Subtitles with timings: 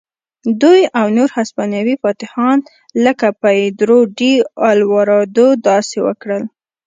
[0.61, 2.57] دوی او نور هسپانوي فاتحان
[3.05, 4.33] لکه پیدرو ډي
[4.71, 6.43] الواردو داسې وکړل.